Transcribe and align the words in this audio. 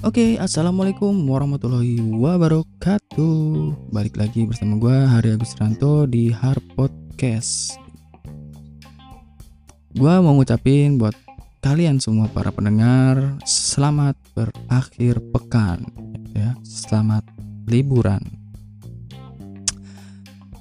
Oke, 0.00 0.40
assalamualaikum 0.42 1.12
warahmatullahi 1.28 2.02
wabarakatuh. 2.02 3.38
Balik 3.94 4.18
lagi 4.18 4.42
bersama 4.42 4.74
gue 4.80 4.96
Hari 4.96 5.38
Agus 5.38 5.54
Ranto 5.54 6.08
di 6.08 6.34
Har 6.34 6.58
Podcast. 6.74 7.78
Gue 9.94 10.14
mau 10.18 10.34
ngucapin 10.34 10.98
buat 10.98 11.14
kalian 11.62 12.00
semua 12.00 12.26
para 12.32 12.48
pendengar 12.50 13.38
selamat 13.44 14.18
berakhir 14.32 15.22
pekan, 15.30 15.84
ya, 16.32 16.58
selamat 16.64 17.22
liburan. 17.68 18.24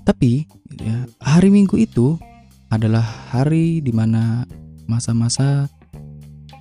Tapi 0.04 0.46
ya, 0.78 1.07
hari 1.23 1.48
Minggu 1.48 1.80
itu 1.80 2.20
adalah 2.68 3.02
hari 3.34 3.82
di 3.82 3.96
mana 3.96 4.46
masa-masa 4.86 5.71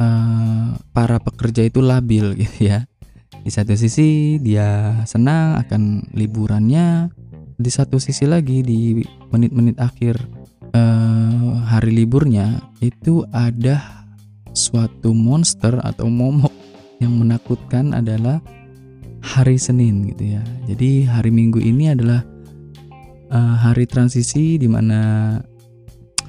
uh, 0.00 0.78
para 0.94 1.18
pekerja 1.22 1.66
itu 1.66 1.82
labil 1.82 2.34
gitu 2.42 2.70
ya. 2.70 2.88
Di 3.38 3.50
satu 3.54 3.78
sisi 3.78 4.36
dia 4.42 5.00
senang 5.06 5.56
akan 5.62 6.12
liburannya, 6.12 7.08
di 7.58 7.70
satu 7.70 7.98
sisi 8.02 8.26
lagi 8.26 8.60
di 8.62 9.02
menit-menit 9.30 9.78
akhir 9.78 10.18
uh, 10.74 11.62
hari 11.66 11.94
liburnya 11.94 12.60
itu 12.82 13.24
ada 13.30 14.04
suatu 14.52 15.14
monster 15.14 15.78
atau 15.86 16.10
momok 16.10 16.50
yang 16.98 17.14
menakutkan 17.14 17.94
adalah 17.94 18.42
hari 19.22 19.58
Senin 19.58 20.06
gitu 20.14 20.38
ya. 20.38 20.42
Jadi 20.66 21.06
hari 21.06 21.30
Minggu 21.30 21.62
ini 21.62 21.94
adalah 21.94 22.26
uh, 23.30 23.56
hari 23.58 23.86
transisi 23.86 24.58
di 24.58 24.66
mana 24.66 25.38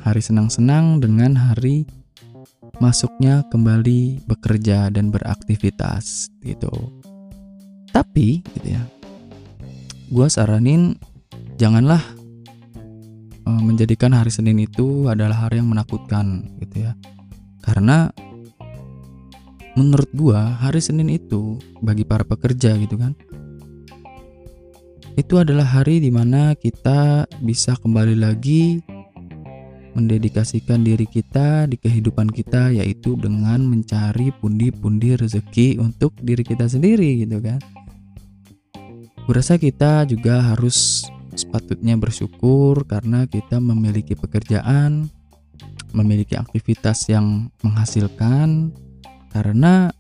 hari 0.02 0.22
senang-senang 0.24 1.02
dengan 1.04 1.36
hari 1.36 1.86
masuknya 2.78 3.42
kembali 3.50 4.22
bekerja 4.30 4.94
dan 4.94 5.10
beraktivitas 5.10 6.30
gitu. 6.46 6.70
Tapi 7.90 8.46
gitu 8.54 8.68
ya, 8.78 8.84
gue 10.14 10.28
saranin 10.30 10.94
janganlah 11.58 12.02
uh, 13.50 13.62
menjadikan 13.66 14.14
hari 14.14 14.30
Senin 14.30 14.62
itu 14.62 15.10
adalah 15.10 15.50
hari 15.50 15.58
yang 15.58 15.74
menakutkan 15.74 16.46
gitu 16.62 16.86
ya. 16.86 16.94
Karena 17.66 18.14
menurut 19.74 20.10
gue 20.14 20.38
hari 20.38 20.80
Senin 20.80 21.10
itu 21.10 21.58
bagi 21.82 22.06
para 22.06 22.22
pekerja 22.22 22.78
gitu 22.78 22.96
kan, 22.96 23.18
itu 25.20 25.36
adalah 25.36 25.68
hari 25.68 26.00
di 26.00 26.08
mana 26.08 26.56
kita 26.56 27.28
bisa 27.44 27.76
kembali 27.76 28.16
lagi 28.16 28.80
mendedikasikan 30.00 30.82
diri 30.82 31.04
kita 31.04 31.68
di 31.68 31.76
kehidupan 31.76 32.32
kita 32.32 32.72
yaitu 32.72 33.20
dengan 33.20 33.60
mencari 33.68 34.32
pundi-pundi 34.32 35.20
rezeki 35.20 35.76
untuk 35.84 36.16
diri 36.24 36.42
kita 36.48 36.72
sendiri 36.72 37.28
gitu 37.28 37.44
kan. 37.44 37.60
Kurasa 39.28 39.60
kita 39.60 40.08
juga 40.08 40.42
harus 40.42 41.06
sepatutnya 41.36 42.00
bersyukur 42.00 42.88
karena 42.88 43.28
kita 43.28 43.60
memiliki 43.60 44.16
pekerjaan, 44.16 45.12
memiliki 45.94 46.40
aktivitas 46.40 47.12
yang 47.12 47.52
menghasilkan 47.62 48.72
karena 49.30 49.94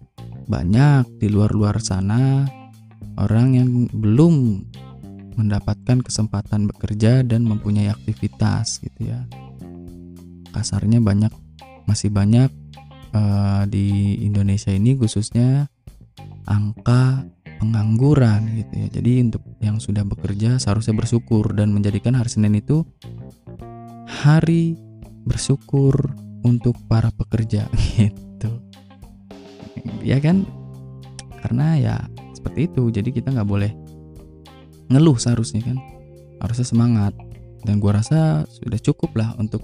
banyak 0.49 1.05
di 1.21 1.29
luar-luar 1.29 1.77
sana 1.77 2.49
orang 3.21 3.53
yang 3.53 3.69
belum 3.93 4.65
mendapatkan 5.37 6.01
kesempatan 6.01 6.65
bekerja 6.65 7.21
dan 7.21 7.45
mempunyai 7.45 7.93
aktivitas 7.93 8.81
gitu 8.81 9.13
ya 9.13 9.23
kasarnya 10.59 10.99
banyak 10.99 11.31
masih 11.87 12.11
banyak 12.11 12.51
uh, 13.15 13.63
di 13.65 14.19
Indonesia 14.21 14.69
ini 14.69 14.99
khususnya 14.99 15.71
angka 16.45 17.23
pengangguran 17.59 18.63
gitu 18.63 18.73
ya. 18.73 18.87
Jadi 18.99 19.11
untuk 19.29 19.43
yang 19.59 19.77
sudah 19.77 20.07
bekerja 20.07 20.57
seharusnya 20.57 20.95
bersyukur 20.95 21.51
dan 21.53 21.75
menjadikan 21.75 22.15
hari 22.15 22.31
Senin 22.31 22.55
itu 22.55 22.87
hari 24.07 24.79
bersyukur 25.27 25.93
untuk 26.41 26.75
para 26.87 27.11
pekerja 27.11 27.67
gitu. 27.99 28.51
Ya 30.01 30.17
kan? 30.23 30.47
Karena 31.43 31.75
ya 31.75 31.95
seperti 32.31 32.71
itu. 32.71 32.87
Jadi 32.89 33.11
kita 33.11 33.35
nggak 33.35 33.49
boleh 33.49 33.71
ngeluh 34.89 35.19
seharusnya 35.19 35.61
kan. 35.61 35.77
Harusnya 36.39 36.67
semangat. 36.67 37.13
Dan 37.59 37.83
gua 37.83 37.99
rasa 37.99 38.47
sudah 38.47 38.79
cukup 38.79 39.19
lah 39.19 39.35
untuk 39.35 39.59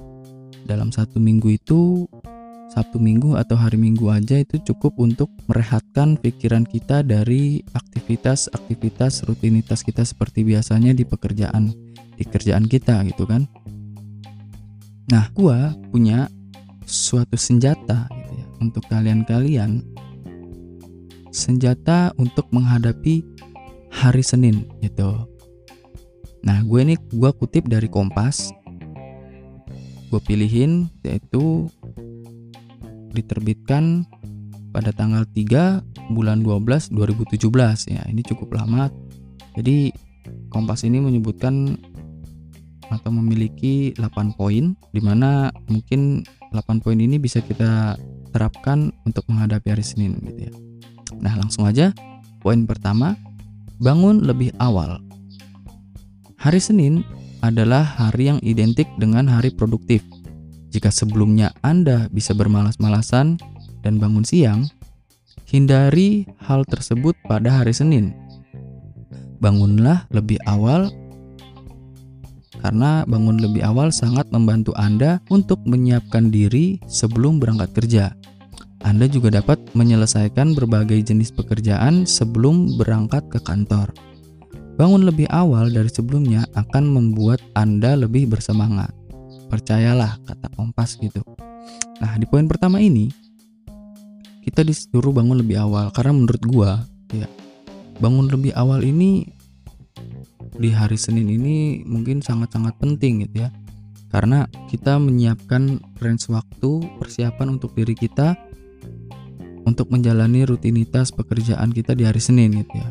dalam 0.66 0.90
satu 0.90 1.22
minggu 1.22 1.56
itu 1.56 2.10
Sabtu 2.66 2.98
Minggu 2.98 3.38
atau 3.38 3.56
hari 3.56 3.78
Minggu 3.78 4.10
aja 4.10 4.42
itu 4.42 4.58
cukup 4.60 4.98
untuk 4.98 5.30
merehatkan 5.46 6.18
pikiran 6.18 6.66
kita 6.66 7.06
dari 7.06 7.62
aktivitas-aktivitas 7.72 9.24
rutinitas 9.30 9.86
kita 9.86 10.02
seperti 10.02 10.42
biasanya 10.42 10.92
di 10.92 11.06
pekerjaan 11.06 11.72
di 12.18 12.26
kerjaan 12.26 12.66
kita 12.66 13.06
gitu 13.06 13.30
kan. 13.30 13.46
Nah, 15.14 15.30
gua 15.38 15.78
punya 15.94 16.26
suatu 16.90 17.38
senjata 17.38 18.10
gitu 18.10 18.32
ya 18.34 18.48
untuk 18.60 18.84
kalian-kalian 18.90 19.86
senjata 21.30 22.16
untuk 22.18 22.50
menghadapi 22.50 23.22
hari 23.94 24.24
Senin 24.26 24.66
gitu. 24.82 25.28
Nah, 26.46 26.62
gue 26.62 26.80
ini 26.86 26.96
gue 26.96 27.32
kutip 27.36 27.66
dari 27.66 27.90
Kompas 27.90 28.54
gue 30.16 30.24
pilihin 30.24 30.88
yaitu 31.04 31.68
diterbitkan 33.12 34.08
pada 34.72 34.96
tanggal 34.96 35.28
3 35.28 35.84
bulan 36.16 36.40
12 36.40 36.96
2017 36.96 37.92
ya 37.92 38.02
ini 38.08 38.24
cukup 38.24 38.56
lama. 38.56 38.88
Jadi 39.60 39.92
Kompas 40.50 40.88
ini 40.88 41.04
menyebutkan 41.04 41.76
atau 42.88 43.12
memiliki 43.12 43.92
8 44.00 44.40
poin 44.40 44.72
di 44.96 45.02
mana 45.04 45.52
mungkin 45.68 46.24
8 46.56 46.80
poin 46.80 46.96
ini 46.96 47.20
bisa 47.20 47.44
kita 47.44 48.00
terapkan 48.32 48.96
untuk 49.04 49.28
menghadapi 49.28 49.68
hari 49.76 49.84
Senin 49.84 50.16
gitu 50.24 50.48
ya. 50.48 50.54
Nah 51.20 51.36
langsung 51.36 51.68
aja. 51.68 51.92
Poin 52.40 52.64
pertama 52.64 53.20
bangun 53.84 54.24
lebih 54.24 54.56
awal. 54.64 55.02
Hari 56.40 56.62
Senin 56.62 57.04
adalah 57.48 57.86
hari 57.86 58.34
yang 58.34 58.40
identik 58.42 58.90
dengan 58.98 59.30
hari 59.30 59.54
produktif. 59.54 60.02
Jika 60.74 60.92
sebelumnya 60.92 61.54
Anda 61.62 62.10
bisa 62.10 62.34
bermalas-malasan 62.36 63.38
dan 63.86 63.94
bangun 64.02 64.26
siang, 64.26 64.68
hindari 65.48 66.26
hal 66.42 66.66
tersebut 66.66 67.16
pada 67.30 67.62
hari 67.62 67.72
Senin. 67.72 68.12
Bangunlah 69.40 70.10
lebih 70.10 70.42
awal 70.50 70.90
karena 72.66 73.06
bangun 73.06 73.38
lebih 73.38 73.62
awal 73.62 73.94
sangat 73.94 74.26
membantu 74.34 74.74
Anda 74.74 75.22
untuk 75.30 75.62
menyiapkan 75.70 76.34
diri 76.34 76.82
sebelum 76.90 77.38
berangkat 77.38 77.78
kerja. 77.78 78.18
Anda 78.82 79.06
juga 79.06 79.34
dapat 79.34 79.62
menyelesaikan 79.78 80.58
berbagai 80.58 80.98
jenis 81.10 81.30
pekerjaan 81.34 82.10
sebelum 82.10 82.78
berangkat 82.78 83.26
ke 83.30 83.42
kantor. 83.42 83.94
Bangun 84.76 85.08
lebih 85.08 85.32
awal 85.32 85.72
dari 85.72 85.88
sebelumnya 85.88 86.44
akan 86.52 86.92
membuat 86.92 87.40
Anda 87.56 87.96
lebih 87.96 88.28
bersemangat. 88.28 88.92
Percayalah, 89.48 90.20
kata 90.28 90.52
Kompas 90.52 91.00
gitu. 91.00 91.24
Nah, 92.04 92.20
di 92.20 92.28
poin 92.28 92.44
pertama 92.44 92.84
ini 92.84 93.08
kita 94.44 94.68
disuruh 94.68 95.16
bangun 95.16 95.40
lebih 95.40 95.58
awal 95.64 95.90
karena 95.90 96.14
menurut 96.14 96.44
gua 96.46 96.86
ya 97.10 97.26
bangun 97.98 98.30
lebih 98.30 98.54
awal 98.54 98.84
ini 98.86 99.26
di 100.56 100.70
hari 100.72 101.00
Senin 101.00 101.28
ini 101.32 101.82
mungkin 101.88 102.20
sangat-sangat 102.20 102.76
penting 102.80 103.24
gitu 103.28 103.48
ya. 103.48 103.50
Karena 104.12 104.48
kita 104.72 104.96
menyiapkan 104.96 105.80
range 106.00 106.32
waktu 106.32 106.88
persiapan 107.00 107.60
untuk 107.60 107.76
diri 107.76 107.96
kita 107.96 108.36
untuk 109.68 109.92
menjalani 109.92 110.46
rutinitas 110.48 111.12
pekerjaan 111.12 111.74
kita 111.74 111.98
di 111.98 112.08
hari 112.08 112.20
Senin 112.20 112.54
gitu 112.60 112.76
ya. 112.80 112.90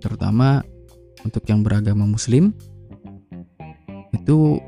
Terutama 0.00 0.64
untuk 1.24 1.44
yang 1.48 1.60
beragama 1.60 2.04
muslim 2.08 2.52
itu 4.14 4.60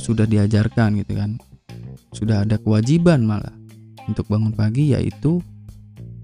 sudah 0.00 0.24
diajarkan 0.24 1.00
gitu 1.00 1.18
kan 1.18 1.36
sudah 2.10 2.42
ada 2.42 2.56
kewajiban 2.58 3.22
malah 3.22 3.52
untuk 4.08 4.26
bangun 4.26 4.50
pagi 4.50 4.96
yaitu 4.96 5.38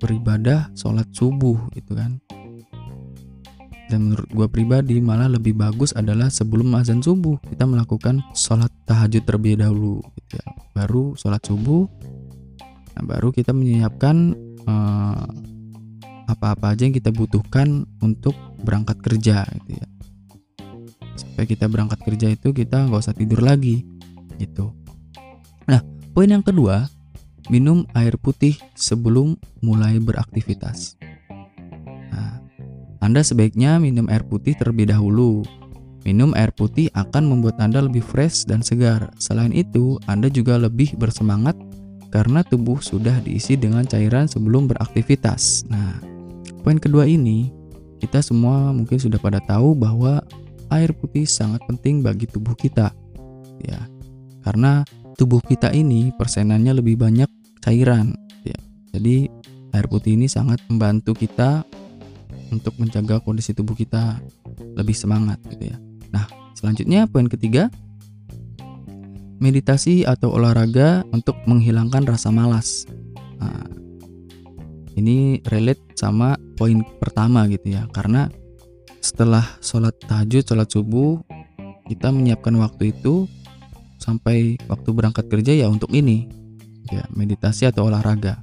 beribadah 0.02 0.68
sholat 0.74 1.06
subuh 1.14 1.56
gitu 1.76 1.94
kan 1.94 2.18
dan 3.86 4.10
menurut 4.10 4.26
gue 4.34 4.46
pribadi 4.50 4.98
malah 4.98 5.30
lebih 5.30 5.54
bagus 5.54 5.94
adalah 5.94 6.26
sebelum 6.26 6.74
azan 6.74 6.98
subuh 6.98 7.38
kita 7.46 7.62
melakukan 7.64 8.18
sholat 8.34 8.70
tahajud 8.82 9.22
terlebih 9.22 9.62
dahulu 9.62 10.02
gitu 10.18 10.42
ya. 10.42 10.46
baru 10.74 11.14
sholat 11.14 11.42
subuh 11.46 11.86
nah 12.98 13.04
baru 13.06 13.30
kita 13.30 13.54
menyiapkan 13.54 14.34
uh, 14.66 15.24
apa-apa 16.26 16.74
aja 16.74 16.90
yang 16.90 16.96
kita 16.96 17.14
butuhkan 17.14 17.86
untuk 18.02 18.34
berangkat 18.66 18.98
kerja 18.98 19.46
gitu 19.62 19.78
ya 19.78 19.86
supaya 21.14 21.46
kita 21.46 21.70
berangkat 21.70 22.02
kerja 22.02 22.34
itu 22.34 22.50
kita 22.50 22.90
nggak 22.90 23.00
usah 23.06 23.14
tidur 23.14 23.40
lagi 23.40 23.86
gitu 24.42 24.74
nah 25.70 25.78
poin 26.10 26.26
yang 26.26 26.42
kedua 26.42 26.90
minum 27.48 27.86
air 27.94 28.18
putih 28.18 28.58
sebelum 28.74 29.38
mulai 29.62 29.98
beraktivitas. 30.02 30.98
Nah, 32.10 32.42
Anda 33.02 33.22
sebaiknya 33.22 33.78
minum 33.78 34.10
air 34.10 34.26
putih 34.26 34.58
terlebih 34.58 34.90
dahulu. 34.90 35.46
Minum 36.06 36.30
air 36.38 36.54
putih 36.54 36.86
akan 36.94 37.26
membuat 37.26 37.58
Anda 37.58 37.82
lebih 37.82 38.02
fresh 38.02 38.46
dan 38.46 38.62
segar. 38.62 39.10
Selain 39.18 39.50
itu, 39.50 39.98
Anda 40.06 40.30
juga 40.30 40.54
lebih 40.54 40.94
bersemangat 40.94 41.58
karena 42.14 42.46
tubuh 42.46 42.78
sudah 42.78 43.18
diisi 43.26 43.58
dengan 43.58 43.82
cairan 43.82 44.30
sebelum 44.30 44.70
beraktivitas. 44.70 45.66
Nah, 45.66 45.98
poin 46.62 46.78
kedua 46.78 47.10
ini, 47.10 47.50
kita 48.00 48.20
semua 48.20 48.72
mungkin 48.72 49.00
sudah 49.00 49.20
pada 49.20 49.40
tahu 49.40 49.72
bahwa 49.72 50.20
air 50.72 50.92
putih 50.92 51.24
sangat 51.24 51.62
penting 51.64 52.02
bagi 52.02 52.26
tubuh 52.28 52.54
kita. 52.56 52.92
Ya, 53.62 53.88
karena 54.44 54.84
tubuh 55.16 55.40
kita 55.40 55.72
ini 55.72 56.12
persenannya 56.14 56.76
lebih 56.76 57.00
banyak 57.00 57.28
cairan 57.64 58.12
ya. 58.44 58.58
Jadi 58.92 59.30
air 59.72 59.86
putih 59.88 60.16
ini 60.16 60.28
sangat 60.28 60.60
membantu 60.68 61.16
kita 61.16 61.64
untuk 62.52 62.76
menjaga 62.78 63.18
kondisi 63.18 63.56
tubuh 63.56 63.74
kita 63.74 64.20
lebih 64.76 64.94
semangat 64.94 65.40
gitu 65.50 65.72
ya. 65.74 65.76
Nah, 66.12 66.28
selanjutnya 66.54 67.08
poin 67.10 67.26
ketiga 67.26 67.72
meditasi 69.36 70.08
atau 70.08 70.32
olahraga 70.32 71.04
untuk 71.12 71.36
menghilangkan 71.44 72.08
rasa 72.08 72.32
malas. 72.32 72.88
Nah, 73.36 73.68
ini 74.96 75.44
relate 75.52 75.92
sama 75.94 76.40
poin 76.56 76.80
pertama 76.98 77.44
gitu 77.52 77.76
ya, 77.76 77.84
karena 77.92 78.32
setelah 79.04 79.44
sholat 79.62 79.94
tahajud, 80.08 80.42
sholat 80.42 80.68
subuh, 80.72 81.20
kita 81.86 82.10
menyiapkan 82.10 82.56
waktu 82.58 82.90
itu 82.90 83.30
sampai 84.02 84.58
waktu 84.66 84.90
berangkat 84.90 85.30
kerja 85.30 85.54
ya 85.54 85.70
untuk 85.70 85.94
ini. 85.94 86.26
Ya 86.90 87.06
meditasi 87.14 87.66
atau 87.66 87.90
olahraga. 87.90 88.42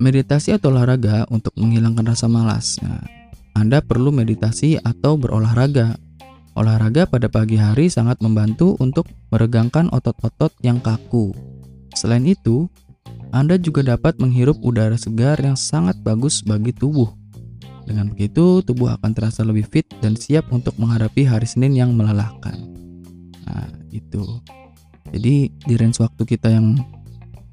Meditasi 0.00 0.56
atau 0.56 0.72
olahraga 0.72 1.28
untuk 1.28 1.52
menghilangkan 1.56 2.16
rasa 2.16 2.26
malas. 2.28 2.80
Nah, 2.80 3.04
Anda 3.56 3.84
perlu 3.84 4.08
meditasi 4.12 4.80
atau 4.80 5.20
berolahraga. 5.20 5.96
Olahraga 6.56 7.04
pada 7.04 7.28
pagi 7.28 7.60
hari 7.60 7.92
sangat 7.92 8.20
membantu 8.24 8.76
untuk 8.80 9.08
meregangkan 9.32 9.92
otot-otot 9.92 10.54
yang 10.64 10.80
kaku. 10.80 11.34
Selain 11.92 12.24
itu 12.24 12.68
anda 13.34 13.58
juga 13.58 13.82
dapat 13.82 14.22
menghirup 14.22 14.62
udara 14.62 14.94
segar 14.94 15.42
yang 15.42 15.58
sangat 15.58 15.98
bagus 16.06 16.38
bagi 16.38 16.70
tubuh. 16.70 17.10
Dengan 17.82 18.14
begitu, 18.14 18.62
tubuh 18.62 18.94
akan 18.94 19.10
terasa 19.10 19.42
lebih 19.42 19.66
fit 19.66 19.84
dan 19.98 20.14
siap 20.14 20.54
untuk 20.54 20.78
menghadapi 20.78 21.26
hari 21.26 21.42
Senin 21.42 21.74
yang 21.74 21.90
melelahkan. 21.98 22.54
Nah, 23.42 23.66
itu. 23.90 24.38
Jadi 25.10 25.50
di 25.50 25.74
range 25.74 25.98
waktu 25.98 26.22
kita 26.22 26.48
yang 26.48 26.78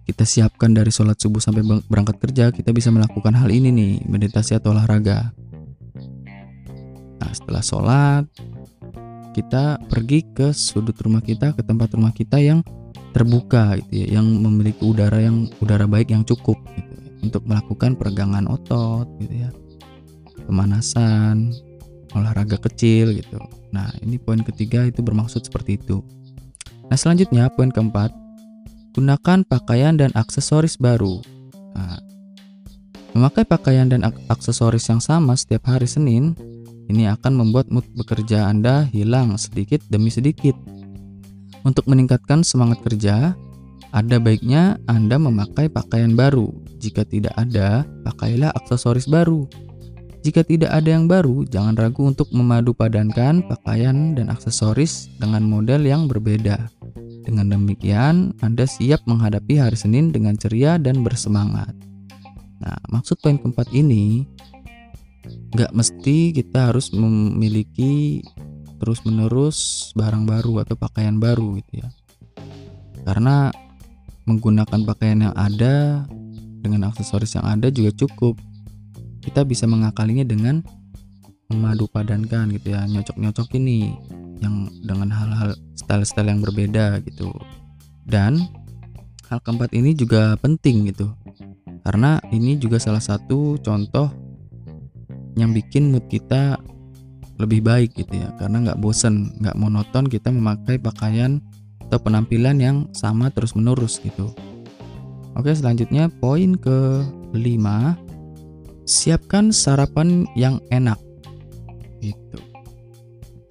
kita 0.06 0.22
siapkan 0.22 0.70
dari 0.70 0.94
sholat 0.94 1.18
subuh 1.18 1.42
sampai 1.42 1.66
berangkat 1.90 2.22
kerja, 2.22 2.54
kita 2.54 2.70
bisa 2.70 2.94
melakukan 2.94 3.34
hal 3.34 3.50
ini 3.50 3.74
nih, 3.74 3.94
meditasi 4.06 4.54
atau 4.54 4.78
olahraga. 4.78 5.34
Nah, 7.18 7.32
setelah 7.34 7.64
sholat, 7.66 8.24
kita 9.34 9.82
pergi 9.90 10.30
ke 10.30 10.54
sudut 10.54 10.96
rumah 11.02 11.26
kita, 11.26 11.58
ke 11.58 11.66
tempat 11.66 11.90
rumah 11.98 12.14
kita 12.14 12.38
yang 12.38 12.62
terbuka 13.12 13.78
gitu 13.84 14.08
ya, 14.08 14.20
yang 14.20 14.28
memiliki 14.28 14.82
udara 14.84 15.20
yang 15.20 15.52
udara 15.60 15.86
baik 15.86 16.12
yang 16.12 16.24
cukup 16.24 16.58
gitu 16.76 16.92
ya, 16.96 17.12
untuk 17.24 17.44
melakukan 17.46 17.96
peregangan 18.00 18.48
otot 18.48 19.08
gitu 19.20 19.48
ya. 19.48 19.50
Pemanasan, 20.48 21.54
olahraga 22.18 22.58
kecil 22.60 23.16
gitu. 23.16 23.40
Nah, 23.72 23.88
ini 24.04 24.20
poin 24.20 24.44
ketiga 24.44 24.84
itu 24.84 25.00
bermaksud 25.00 25.48
seperti 25.48 25.80
itu. 25.80 26.04
Nah, 26.92 26.98
selanjutnya 27.00 27.48
poin 27.56 27.72
keempat, 27.72 28.12
gunakan 28.92 29.48
pakaian 29.48 29.96
dan 29.96 30.12
aksesoris 30.12 30.76
baru. 30.76 31.24
Nah, 31.72 32.00
memakai 33.16 33.48
pakaian 33.48 33.88
dan 33.88 34.04
aksesoris 34.28 34.88
yang 34.92 35.00
sama 35.00 35.40
setiap 35.40 35.72
hari 35.72 35.88
Senin 35.88 36.36
ini 36.92 37.08
akan 37.08 37.40
membuat 37.40 37.72
mood 37.72 37.88
bekerja 37.96 38.52
Anda 38.52 38.84
hilang 38.92 39.40
sedikit 39.40 39.80
demi 39.88 40.12
sedikit. 40.12 40.56
Untuk 41.62 41.86
meningkatkan 41.86 42.42
semangat 42.42 42.82
kerja, 42.82 43.38
ada 43.92 44.18
baiknya 44.18 44.80
Anda 44.88 45.20
memakai 45.22 45.68
pakaian 45.68 46.16
baru. 46.18 46.50
Jika 46.82 47.06
tidak 47.06 47.36
ada, 47.38 47.86
pakailah 48.08 48.50
aksesoris 48.58 49.06
baru. 49.06 49.46
Jika 50.22 50.46
tidak 50.46 50.70
ada 50.70 50.90
yang 50.90 51.10
baru, 51.10 51.46
jangan 51.50 51.74
ragu 51.74 52.06
untuk 52.06 52.30
memadu 52.30 52.78
padankan 52.78 53.42
pakaian 53.46 54.14
dan 54.14 54.30
aksesoris 54.30 55.10
dengan 55.18 55.42
model 55.42 55.82
yang 55.82 56.06
berbeda. 56.06 56.70
Dengan 57.26 57.54
demikian, 57.54 58.34
Anda 58.42 58.66
siap 58.70 59.06
menghadapi 59.10 59.58
hari 59.58 59.78
Senin 59.78 60.14
dengan 60.14 60.38
ceria 60.38 60.78
dan 60.78 61.02
bersemangat. 61.02 61.74
Nah, 62.62 62.78
maksud 62.94 63.18
poin 63.22 63.42
keempat 63.42 63.74
ini, 63.74 64.26
nggak 65.58 65.74
mesti 65.74 66.34
kita 66.38 66.70
harus 66.70 66.94
memiliki 66.94 68.22
terus-menerus 68.82 69.92
barang 69.94 70.26
baru 70.26 70.66
atau 70.66 70.74
pakaian 70.74 71.22
baru 71.22 71.62
gitu 71.62 71.86
ya. 71.86 71.90
Karena 73.06 73.54
menggunakan 74.26 74.82
pakaian 74.90 75.30
yang 75.30 75.36
ada 75.38 76.06
dengan 76.62 76.90
aksesoris 76.90 77.38
yang 77.38 77.46
ada 77.46 77.70
juga 77.70 77.94
cukup. 77.94 78.42
Kita 79.22 79.46
bisa 79.46 79.70
mengakalinya 79.70 80.26
dengan 80.26 80.66
memadu 81.54 81.86
padankan 81.86 82.50
gitu 82.58 82.74
ya 82.74 82.88
nyocok-nyocok 82.90 83.54
ini 83.60 83.94
yang 84.42 84.72
dengan 84.82 85.14
hal-hal 85.14 85.54
style-style 85.78 86.34
yang 86.34 86.42
berbeda 86.42 87.06
gitu. 87.06 87.30
Dan 88.10 88.50
hal 89.30 89.40
keempat 89.46 89.78
ini 89.78 89.94
juga 89.94 90.34
penting 90.42 90.90
gitu. 90.90 91.14
Karena 91.86 92.18
ini 92.34 92.58
juga 92.58 92.82
salah 92.82 93.02
satu 93.02 93.62
contoh 93.62 94.10
yang 95.38 95.54
bikin 95.54 95.94
mood 95.94 96.06
kita 96.10 96.58
lebih 97.42 97.66
baik 97.66 97.98
gitu 97.98 98.14
ya 98.22 98.30
karena 98.38 98.70
nggak 98.70 98.80
bosen 98.80 99.34
nggak 99.42 99.58
monoton 99.58 100.06
kita 100.06 100.30
memakai 100.30 100.78
pakaian 100.78 101.42
atau 101.90 101.98
penampilan 101.98 102.62
yang 102.62 102.78
sama 102.94 103.34
terus 103.34 103.58
menerus 103.58 103.98
gitu 104.00 104.30
oke 105.34 105.50
selanjutnya 105.50 106.08
poin 106.22 106.54
ke 106.56 107.04
5 107.34 108.12
Siapkan 108.92 109.54
sarapan 109.54 110.28
yang 110.34 110.58
enak. 110.74 110.98
Itu. 112.02 112.44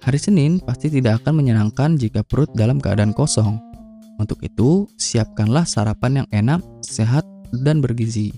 Hari 0.05 0.19
Senin 0.19 0.59
pasti 0.59 0.91
tidak 0.91 1.23
akan 1.23 1.41
menyenangkan 1.41 1.95
jika 1.95 2.21
perut 2.21 2.51
dalam 2.51 2.83
keadaan 2.83 3.09
kosong. 3.09 3.55
Untuk 4.19 4.43
itu, 4.43 4.91
siapkanlah 4.99 5.63
sarapan 5.63 6.21
yang 6.21 6.27
enak, 6.29 6.61
sehat, 6.83 7.23
dan 7.63 7.81
bergizi. 7.81 8.35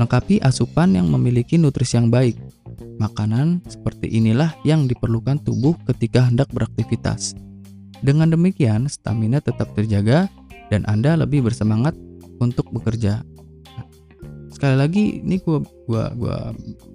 Lengkapi 0.00 0.40
asupan 0.40 0.96
yang 0.98 1.06
memiliki 1.06 1.60
nutrisi 1.60 2.00
yang 2.00 2.08
baik. 2.08 2.34
Makanan 2.98 3.62
seperti 3.70 4.10
inilah 4.10 4.50
yang 4.66 4.90
diperlukan 4.90 5.38
tubuh 5.46 5.78
ketika 5.86 6.26
hendak 6.26 6.50
beraktivitas. 6.50 7.38
Dengan 8.02 8.30
demikian, 8.30 8.90
stamina 8.90 9.38
tetap 9.38 9.70
terjaga 9.74 10.26
dan 10.70 10.82
Anda 10.86 11.14
lebih 11.18 11.46
bersemangat 11.46 11.94
untuk 12.42 12.70
bekerja. 12.74 13.22
Sekali 14.50 14.74
lagi 14.74 15.04
ini 15.22 15.38
gua 15.42 15.62
gua 15.86 16.04
gua 16.18 16.38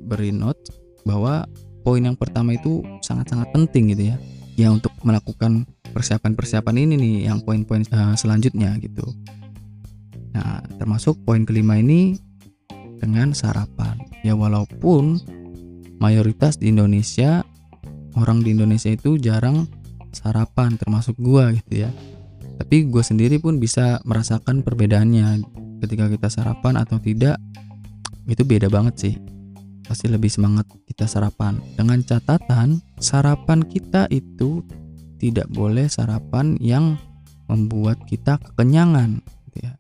beri 0.08 0.36
note 0.36 0.60
bahwa 1.08 1.48
poin 1.84 2.04
yang 2.04 2.20
pertama 2.20 2.56
itu 2.56 2.84
sangat-sangat 3.04 3.52
penting 3.56 3.96
gitu 3.96 4.12
ya. 4.12 4.18
Ya 4.60 4.68
untuk 4.70 4.92
melakukan 5.08 5.64
persiapan-persiapan 5.96 6.76
ini 6.84 6.94
nih 7.00 7.16
yang 7.32 7.40
poin-poin 7.44 7.88
uh, 7.96 8.16
selanjutnya 8.20 8.76
gitu. 8.84 9.04
Nah 10.36 10.60
termasuk 10.76 11.20
poin 11.24 11.48
kelima 11.48 11.80
ini 11.80 12.20
dengan 13.00 13.32
sarapan. 13.32 14.00
Ya 14.24 14.36
walaupun 14.36 15.20
mayoritas 16.04 16.60
di 16.60 16.76
Indonesia 16.76 17.48
orang 18.20 18.44
di 18.44 18.52
Indonesia 18.52 18.92
itu 18.92 19.16
jarang 19.16 19.64
sarapan 20.12 20.76
termasuk 20.76 21.16
gua 21.16 21.56
gitu 21.56 21.88
ya. 21.88 21.90
Tapi 22.60 22.86
gue 22.86 23.02
sendiri 23.02 23.42
pun 23.42 23.58
bisa 23.58 23.98
merasakan 24.06 24.62
perbedaannya. 24.62 25.42
Ketika 25.82 26.06
kita 26.08 26.28
sarapan 26.30 26.80
atau 26.80 27.02
tidak 27.02 27.42
itu 28.30 28.46
beda 28.46 28.70
banget 28.70 28.96
sih. 28.96 29.16
Pasti 29.84 30.08
lebih 30.08 30.32
semangat 30.32 30.70
kita 30.88 31.10
sarapan. 31.10 31.60
Dengan 31.76 32.00
catatan 32.06 32.80
sarapan 33.02 33.66
kita 33.66 34.08
itu 34.14 34.64
tidak 35.18 35.50
boleh 35.52 35.90
sarapan 35.90 36.56
yang 36.62 36.96
membuat 37.50 38.00
kita 38.08 38.40
kekenyangan 38.40 39.20
gitu 39.50 39.58
ya. 39.66 39.74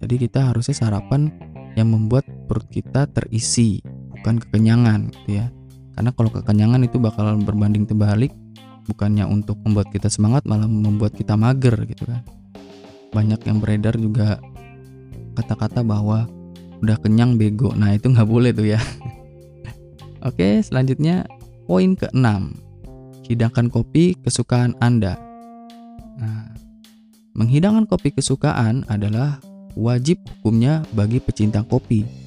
Jadi 0.00 0.14
kita 0.16 0.48
harusnya 0.48 0.76
sarapan 0.78 1.28
yang 1.76 1.92
membuat 1.92 2.24
perut 2.48 2.68
kita 2.72 3.04
terisi 3.10 3.84
bukan 4.22 4.38
kekenyangan 4.38 5.10
gitu 5.10 5.42
ya. 5.42 5.50
Karena 5.98 6.14
kalau 6.14 6.30
kekenyangan 6.30 6.80
itu 6.86 7.02
bakal 7.02 7.34
berbanding 7.42 7.90
terbalik 7.90 8.30
bukannya 8.86 9.26
untuk 9.26 9.58
membuat 9.66 9.90
kita 9.90 10.06
semangat 10.06 10.46
malah 10.46 10.70
membuat 10.70 11.18
kita 11.18 11.34
mager 11.34 11.74
gitu 11.90 12.06
kan. 12.06 12.22
Banyak 13.10 13.42
yang 13.44 13.58
beredar 13.58 13.98
juga 13.98 14.38
kata-kata 15.34 15.82
bahwa 15.82 16.30
udah 16.80 16.96
kenyang 17.02 17.34
bego. 17.34 17.74
Nah 17.74 17.98
itu 17.98 18.14
nggak 18.14 18.30
boleh 18.30 18.54
tuh 18.54 18.70
ya. 18.70 18.80
Oke 20.28 20.62
selanjutnya 20.62 21.26
poin 21.66 21.98
keenam. 21.98 22.54
Hidangkan 23.26 23.74
kopi 23.74 24.14
kesukaan 24.22 24.78
anda. 24.78 25.18
Nah 26.22 26.54
menghidangkan 27.34 27.90
kopi 27.90 28.14
kesukaan 28.14 28.86
adalah 28.86 29.42
wajib 29.74 30.22
hukumnya 30.38 30.86
bagi 30.94 31.18
pecinta 31.18 31.66
kopi. 31.66 32.21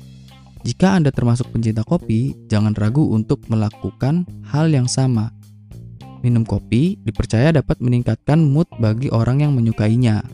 Jika 0.65 0.98
Anda 0.98 1.13
termasuk 1.13 1.53
pencinta 1.53 1.86
kopi, 1.86 2.34
jangan 2.50 2.74
ragu 2.74 3.05
untuk 3.13 3.45
melakukan 3.53 4.25
hal 4.50 4.74
yang 4.74 4.89
sama. 4.89 5.29
Minum 6.25 6.41
kopi 6.41 6.98
dipercaya 7.05 7.53
dapat 7.53 7.77
meningkatkan 7.77 8.41
mood 8.41 8.65
bagi 8.81 9.13
orang 9.13 9.45
yang 9.45 9.53
menyukainya. 9.53 10.25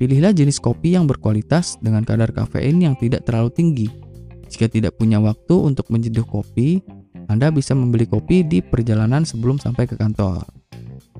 Pilihlah 0.00 0.32
jenis 0.32 0.56
kopi 0.56 0.96
yang 0.96 1.04
berkualitas 1.04 1.76
dengan 1.84 2.00
kadar 2.08 2.32
kafein 2.32 2.80
yang 2.80 2.96
tidak 2.96 3.28
terlalu 3.28 3.52
tinggi. 3.52 3.88
Jika 4.48 4.72
tidak 4.72 4.96
punya 4.96 5.20
waktu 5.20 5.52
untuk 5.52 5.84
menjeduh 5.92 6.24
kopi, 6.24 6.80
Anda 7.28 7.52
bisa 7.52 7.76
membeli 7.76 8.08
kopi 8.08 8.40
di 8.40 8.64
perjalanan 8.64 9.28
sebelum 9.28 9.60
sampai 9.60 9.84
ke 9.84 10.00
kantor. 10.00 10.48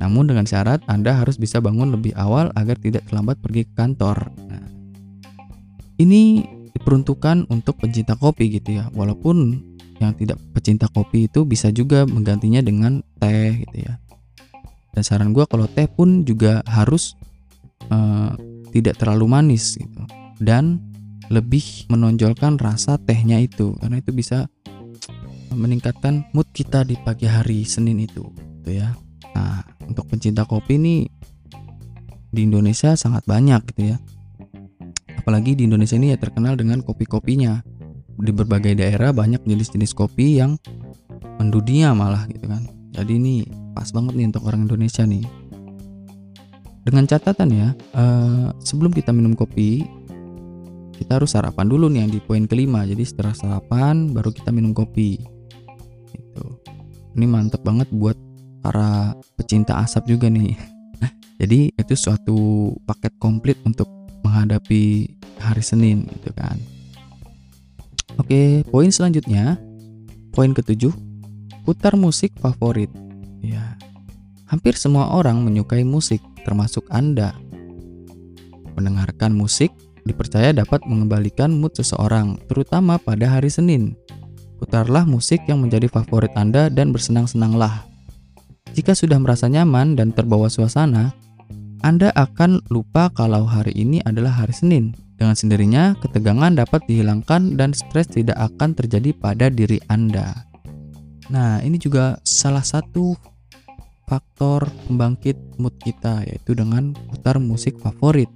Namun 0.00 0.25
dengan 0.25 0.49
syarat 0.49 0.80
Anda 0.88 1.12
harus 1.20 1.37
bisa 1.37 1.61
bangun 1.61 1.92
lebih 1.92 2.16
awal 2.16 2.49
agar 2.56 2.80
tidak 2.80 3.04
terlambat 3.12 3.44
pergi 3.44 3.68
ke 3.68 3.73
kantor. 3.76 4.32
Nah, 4.49 4.64
ini 6.00 6.55
diperuntukkan 6.76 7.49
untuk 7.49 7.80
pencinta 7.80 8.14
kopi 8.14 8.61
gitu 8.61 8.76
ya. 8.76 8.92
Walaupun 8.92 9.64
yang 9.97 10.12
tidak 10.12 10.37
pecinta 10.52 10.87
kopi 10.92 11.26
itu 11.26 11.49
bisa 11.49 11.73
juga 11.73 12.04
menggantinya 12.04 12.61
dengan 12.61 13.00
teh 13.16 13.64
gitu 13.64 13.88
ya. 13.88 13.97
Dan 14.92 15.02
saran 15.04 15.33
gue 15.33 15.45
kalau 15.49 15.64
teh 15.68 15.88
pun 15.88 16.25
juga 16.28 16.61
harus 16.68 17.16
uh, 17.88 18.37
tidak 18.71 19.00
terlalu 19.00 19.25
manis 19.28 19.80
gitu. 19.80 20.04
Dan 20.37 20.80
lebih 21.33 21.88
menonjolkan 21.88 22.61
rasa 22.61 23.00
tehnya 23.00 23.40
itu. 23.40 23.73
Karena 23.80 23.99
itu 23.99 24.12
bisa 24.12 24.47
meningkatkan 25.56 26.28
mood 26.37 26.47
kita 26.52 26.85
di 26.85 27.00
pagi 27.00 27.25
hari 27.25 27.64
Senin 27.64 27.97
itu 28.04 28.28
gitu 28.61 28.76
ya. 28.76 28.92
Nah 29.33 29.64
untuk 29.88 30.04
pencinta 30.12 30.45
kopi 30.45 30.76
ini 30.76 31.09
di 32.28 32.45
Indonesia 32.45 32.92
sangat 32.99 33.25
banyak 33.25 33.64
gitu 33.73 33.97
ya 33.97 33.99
apalagi 35.26 35.59
di 35.59 35.66
Indonesia 35.66 35.99
ini 35.99 36.14
ya 36.14 36.18
terkenal 36.23 36.54
dengan 36.54 36.87
kopi-kopinya 36.87 37.59
di 38.14 38.30
berbagai 38.30 38.78
daerah 38.78 39.11
banyak 39.11 39.42
jenis-jenis 39.42 39.90
kopi 39.90 40.38
yang 40.38 40.54
mendunia 41.42 41.90
malah 41.99 42.30
gitu 42.30 42.47
kan. 42.47 42.62
Jadi 42.95 43.18
ini 43.18 43.42
pas 43.75 43.90
banget 43.90 44.14
nih 44.14 44.30
untuk 44.30 44.47
orang 44.47 44.71
Indonesia 44.71 45.02
nih. 45.02 45.26
Dengan 46.87 47.11
catatan 47.11 47.50
ya, 47.50 47.75
eh, 47.75 48.47
sebelum 48.62 48.95
kita 48.95 49.11
minum 49.11 49.35
kopi, 49.35 49.83
kita 50.95 51.18
harus 51.18 51.35
sarapan 51.35 51.66
dulu 51.66 51.90
nih 51.90 52.06
yang 52.06 52.12
di 52.14 52.23
poin 52.23 52.47
kelima. 52.47 52.87
Jadi 52.87 53.02
setelah 53.02 53.35
sarapan 53.35 54.14
baru 54.14 54.30
kita 54.30 54.54
minum 54.54 54.71
kopi. 54.71 55.18
Gitu. 56.14 56.45
Ini 57.18 57.26
mantep 57.26 57.66
banget 57.66 57.90
buat 57.90 58.14
para 58.62 59.18
pecinta 59.35 59.83
asap 59.83 60.06
juga 60.06 60.30
nih. 60.30 60.54
Jadi 61.42 61.75
itu 61.75 61.95
suatu 61.99 62.71
paket 62.87 63.18
komplit 63.18 63.59
untuk 63.66 63.96
menghadapi 64.26 65.14
hari 65.38 65.62
Senin 65.62 66.11
gitu 66.11 66.35
kan. 66.35 66.59
Oke, 68.18 68.66
poin 68.66 68.90
selanjutnya, 68.90 69.61
poin 70.35 70.50
ketujuh, 70.50 70.90
putar 71.62 71.95
musik 71.95 72.35
favorit. 72.42 72.90
Ya, 73.45 73.78
hampir 74.50 74.75
semua 74.75 75.14
orang 75.14 75.45
menyukai 75.47 75.87
musik, 75.87 76.18
termasuk 76.42 76.83
Anda. 76.90 77.37
Mendengarkan 78.75 79.37
musik 79.37 79.71
dipercaya 80.06 80.54
dapat 80.54 80.83
mengembalikan 80.88 81.52
mood 81.52 81.76
seseorang, 81.76 82.40
terutama 82.49 82.97
pada 82.97 83.37
hari 83.38 83.52
Senin. 83.52 83.99
Putarlah 84.56 85.04
musik 85.04 85.45
yang 85.45 85.61
menjadi 85.61 85.90
favorit 85.92 86.33
Anda 86.33 86.73
dan 86.73 86.88
bersenang-senanglah. 86.97 87.85
Jika 88.73 88.97
sudah 88.97 89.21
merasa 89.21 89.49
nyaman 89.49 89.97
dan 89.97 90.12
terbawa 90.12 90.49
suasana, 90.49 91.12
Anda 91.85 92.12
akan 92.16 92.64
lupa 92.73 93.12
kalau 93.12 93.45
hari 93.45 93.76
ini 93.76 94.00
adalah 94.04 94.45
hari 94.45 94.52
Senin 94.56 94.97
dengan 95.16 95.33
sendirinya, 95.33 95.97
ketegangan 95.97 96.61
dapat 96.61 96.85
dihilangkan 96.85 97.56
dan 97.56 97.73
stres 97.73 98.12
tidak 98.12 98.37
akan 98.37 98.76
terjadi 98.76 99.16
pada 99.16 99.49
diri 99.49 99.80
Anda. 99.88 100.45
Nah, 101.33 101.64
ini 101.64 101.80
juga 101.80 102.21
salah 102.21 102.61
satu 102.61 103.16
faktor 104.04 104.68
pembangkit 104.87 105.56
mood 105.56 105.73
kita, 105.80 106.21
yaitu 106.28 106.52
dengan 106.52 106.92
putar 107.09 107.40
musik 107.40 107.80
favorit. 107.80 108.28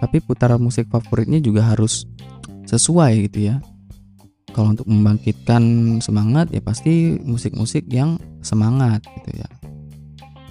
Tapi 0.00 0.24
putar 0.24 0.56
musik 0.56 0.88
favoritnya 0.88 1.38
juga 1.44 1.68
harus 1.68 2.08
sesuai 2.64 3.28
gitu 3.28 3.52
ya. 3.52 3.60
Kalau 4.56 4.72
untuk 4.72 4.88
membangkitkan 4.88 5.62
semangat 6.00 6.48
ya 6.48 6.64
pasti 6.64 7.20
musik-musik 7.20 7.84
yang 7.92 8.16
semangat 8.40 9.02
gitu 9.20 9.42
ya 9.42 9.48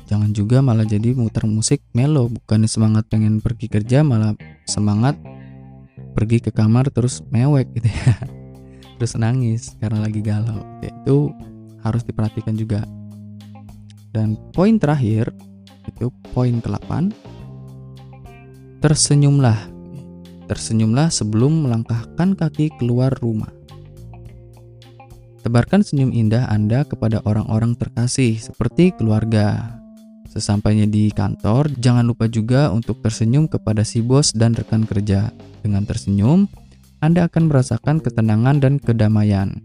jangan 0.07 0.31
juga 0.35 0.59
malah 0.59 0.85
jadi 0.87 1.15
muter 1.15 1.47
musik 1.47 1.79
melo 1.95 2.27
bukan 2.27 2.67
semangat 2.67 3.07
pengen 3.07 3.39
pergi 3.39 3.67
kerja 3.71 4.03
malah 4.03 4.35
semangat 4.67 5.15
pergi 6.13 6.37
ke 6.39 6.51
kamar 6.53 6.93
terus 6.93 7.25
mewek 7.33 7.67
gitu 7.73 7.89
ya. 7.89 8.15
Terus 9.01 9.19
nangis 9.19 9.73
karena 9.81 10.05
lagi 10.05 10.21
galau. 10.21 10.61
Ya, 10.79 10.93
itu 10.93 11.33
harus 11.81 12.05
diperhatikan 12.05 12.55
juga. 12.55 12.85
Dan 14.13 14.37
poin 14.53 14.77
terakhir 14.77 15.33
itu 15.89 16.13
poin 16.31 16.61
ke-8 16.61 17.11
tersenyumlah. 18.79 19.73
Tersenyumlah 20.47 21.09
sebelum 21.09 21.65
melangkahkan 21.67 22.37
kaki 22.37 22.71
keluar 22.77 23.11
rumah. 23.19 23.49
Tebarkan 25.43 25.83
senyum 25.83 26.15
indah 26.15 26.47
Anda 26.47 26.87
kepada 26.87 27.19
orang-orang 27.27 27.75
terkasih 27.75 28.39
seperti 28.39 28.95
keluarga 28.95 29.82
Sesampainya 30.33 30.89
di 30.89 31.13
kantor, 31.13 31.69
jangan 31.77 32.09
lupa 32.09 32.25
juga 32.25 32.73
untuk 32.73 33.05
tersenyum 33.05 33.45
kepada 33.45 33.85
si 33.85 34.01
bos 34.01 34.33
dan 34.33 34.57
rekan 34.57 34.81
kerja. 34.81 35.29
Dengan 35.61 35.85
tersenyum, 35.85 36.49
Anda 37.05 37.29
akan 37.29 37.53
merasakan 37.53 38.01
ketenangan 38.01 38.57
dan 38.57 38.81
kedamaian. 38.81 39.61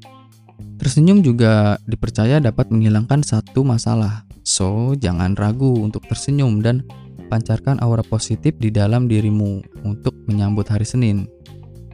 Tersenyum 0.76 1.24
juga 1.24 1.80
dipercaya 1.88 2.36
dapat 2.36 2.68
menghilangkan 2.68 3.24
satu 3.24 3.64
masalah. 3.64 4.28
So, 4.44 4.92
jangan 4.92 5.40
ragu 5.40 5.72
untuk 5.80 6.04
tersenyum 6.04 6.60
dan 6.60 6.84
pancarkan 7.32 7.80
aura 7.80 8.04
positif 8.04 8.60
di 8.60 8.68
dalam 8.68 9.08
dirimu 9.08 9.64
untuk 9.88 10.12
menyambut 10.28 10.68
hari 10.68 10.84
Senin. 10.84 11.24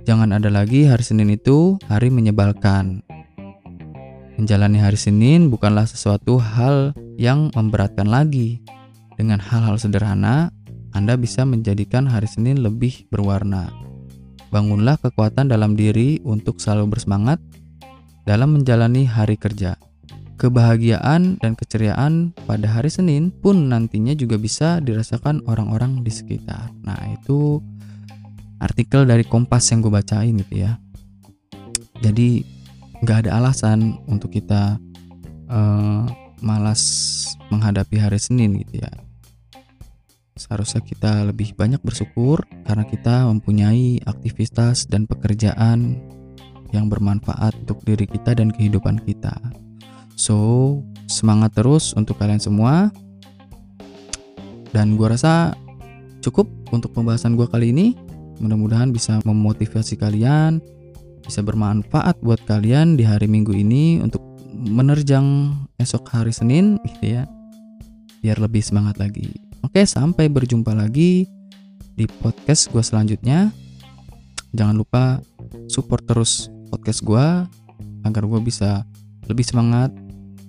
Jangan 0.02 0.34
ada 0.34 0.50
lagi 0.50 0.90
hari 0.90 1.06
Senin 1.06 1.30
itu 1.30 1.78
hari 1.86 2.10
menyebalkan. 2.10 3.06
Menjalani 4.34 4.82
hari 4.82 4.98
Senin 4.98 5.46
bukanlah 5.46 5.86
sesuatu 5.86 6.42
hal 6.42 6.90
yang 7.16 7.50
memberatkan 7.54 8.08
lagi. 8.08 8.62
Dengan 9.14 9.38
hal-hal 9.38 9.78
sederhana, 9.78 10.50
Anda 10.90 11.14
bisa 11.14 11.46
menjadikan 11.46 12.06
hari 12.10 12.26
Senin 12.26 12.62
lebih 12.62 13.06
berwarna. 13.10 13.70
Bangunlah 14.50 14.98
kekuatan 14.98 15.50
dalam 15.50 15.74
diri 15.74 16.18
untuk 16.22 16.58
selalu 16.58 16.98
bersemangat 16.98 17.38
dalam 18.26 18.58
menjalani 18.58 19.06
hari 19.06 19.38
kerja. 19.38 19.78
Kebahagiaan 20.34 21.38
dan 21.38 21.54
keceriaan 21.54 22.34
pada 22.46 22.66
hari 22.66 22.90
Senin 22.90 23.30
pun 23.30 23.70
nantinya 23.70 24.18
juga 24.18 24.34
bisa 24.34 24.82
dirasakan 24.82 25.46
orang-orang 25.46 26.02
di 26.02 26.10
sekitar. 26.10 26.74
Nah, 26.82 26.98
itu 27.14 27.62
artikel 28.58 29.06
dari 29.06 29.22
Kompas 29.22 29.70
yang 29.70 29.78
gue 29.82 29.94
bacain 29.94 30.34
gitu 30.34 30.66
ya. 30.66 30.74
Jadi 32.02 32.42
nggak 33.02 33.26
ada 33.26 33.30
alasan 33.38 33.98
untuk 34.10 34.34
kita 34.34 34.78
uh, 35.52 36.06
malas 36.42 36.82
menghadapi 37.52 38.00
hari 38.00 38.18
Senin 38.18 38.58
gitu 38.62 38.82
ya. 38.82 38.90
Seharusnya 40.34 40.82
kita 40.82 41.30
lebih 41.30 41.54
banyak 41.54 41.78
bersyukur 41.78 42.42
karena 42.66 42.82
kita 42.82 43.30
mempunyai 43.30 44.02
aktivitas 44.02 44.90
dan 44.90 45.06
pekerjaan 45.06 46.02
yang 46.74 46.90
bermanfaat 46.90 47.54
untuk 47.62 47.86
diri 47.86 48.02
kita 48.02 48.34
dan 48.34 48.50
kehidupan 48.50 48.98
kita. 49.06 49.30
So, 50.18 50.82
semangat 51.06 51.54
terus 51.54 51.94
untuk 51.94 52.18
kalian 52.18 52.42
semua. 52.42 52.90
Dan 54.74 54.98
gua 54.98 55.14
rasa 55.14 55.54
cukup 56.18 56.50
untuk 56.74 56.90
pembahasan 56.90 57.38
gua 57.38 57.46
kali 57.46 57.70
ini. 57.70 57.94
Mudah-mudahan 58.42 58.90
bisa 58.90 59.22
memotivasi 59.22 59.94
kalian, 59.94 60.58
bisa 61.22 61.46
bermanfaat 61.46 62.18
buat 62.18 62.42
kalian 62.42 62.98
di 62.98 63.06
hari 63.06 63.30
Minggu 63.30 63.54
ini 63.54 64.02
untuk 64.02 64.33
menerjang 64.54 65.50
esok 65.82 66.14
hari 66.14 66.30
Senin 66.30 66.78
gitu 66.86 67.18
ya. 67.18 67.26
Biar 68.22 68.38
lebih 68.40 68.62
semangat 68.62 68.96
lagi. 69.02 69.34
Oke, 69.66 69.82
sampai 69.84 70.30
berjumpa 70.30 70.72
lagi 70.72 71.26
di 71.98 72.06
podcast 72.22 72.70
gue 72.70 72.80
selanjutnya. 72.80 73.50
Jangan 74.54 74.78
lupa 74.78 75.18
support 75.66 76.06
terus 76.06 76.48
podcast 76.70 77.02
gue 77.02 77.26
agar 78.06 78.22
gue 78.22 78.40
bisa 78.44 78.86
lebih 79.26 79.42
semangat 79.42 79.90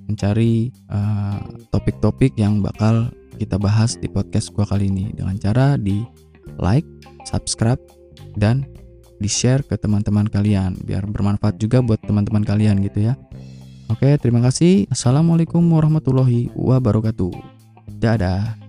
mencari 0.05 0.69
eh, 0.69 1.39
topik-topik 1.73 2.37
uh, 2.37 2.39
yang 2.39 2.61
bakal 2.61 3.09
kita 3.41 3.57
bahas 3.57 3.97
di 3.97 4.07
podcast 4.07 4.53
gue 4.53 4.63
kali 4.63 4.87
ini 4.87 5.11
dengan 5.11 5.35
cara 5.41 5.75
di 5.75 6.05
like, 6.61 6.87
subscribe, 7.27 7.81
dan 8.37 8.63
di 9.19 9.31
share 9.31 9.63
ke 9.63 9.79
teman-teman 9.79 10.27
kalian 10.27 10.75
biar 10.83 11.07
bermanfaat 11.07 11.55
juga 11.55 11.79
buat 11.79 11.99
teman-teman 12.03 12.43
kalian 12.43 12.83
gitu 12.83 13.11
ya. 13.11 13.13
Oke, 13.85 14.17
terima 14.17 14.41
kasih. 14.41 14.89
Assalamualaikum 14.89 15.61
warahmatullahi 15.61 16.49
wabarakatuh. 16.57 17.33
Dadah. 18.01 18.64